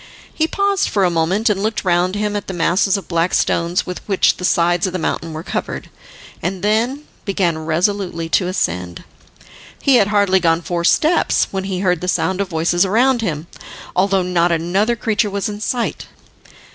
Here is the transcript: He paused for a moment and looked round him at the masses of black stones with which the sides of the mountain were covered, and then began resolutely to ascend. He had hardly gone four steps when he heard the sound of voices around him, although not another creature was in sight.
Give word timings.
He 0.33 0.47
paused 0.47 0.89
for 0.89 1.03
a 1.05 1.11
moment 1.11 1.47
and 1.47 1.61
looked 1.61 1.85
round 1.85 2.15
him 2.15 2.35
at 2.35 2.47
the 2.47 2.55
masses 2.55 2.97
of 2.97 3.07
black 3.07 3.35
stones 3.35 3.85
with 3.85 4.01
which 4.07 4.37
the 4.37 4.43
sides 4.45 4.87
of 4.87 4.93
the 4.93 4.97
mountain 4.97 5.31
were 5.31 5.43
covered, 5.43 5.91
and 6.41 6.63
then 6.63 7.03
began 7.23 7.55
resolutely 7.59 8.27
to 8.29 8.47
ascend. 8.47 9.03
He 9.79 9.97
had 9.97 10.07
hardly 10.07 10.39
gone 10.39 10.63
four 10.63 10.83
steps 10.83 11.49
when 11.51 11.65
he 11.65 11.81
heard 11.81 12.01
the 12.01 12.07
sound 12.07 12.41
of 12.41 12.49
voices 12.49 12.83
around 12.83 13.21
him, 13.21 13.45
although 13.95 14.23
not 14.23 14.51
another 14.51 14.95
creature 14.95 15.29
was 15.29 15.47
in 15.47 15.61
sight. 15.61 16.07